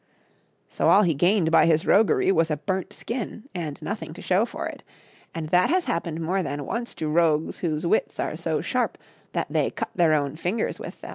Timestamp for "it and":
4.65-5.49